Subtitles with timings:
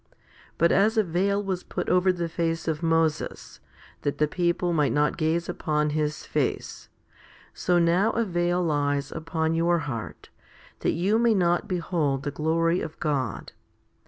[0.57, 3.59] But as a veil was put over the face of Moses,
[4.01, 6.89] that the people might not gaze upon his face,
[7.53, 10.29] so now a veil lies upon your heart,
[10.79, 13.51] that you may not behold the glory of God.